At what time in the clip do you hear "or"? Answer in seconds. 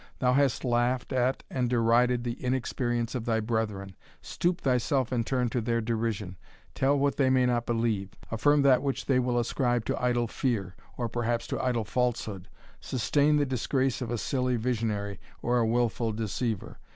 10.97-11.07, 15.43-15.59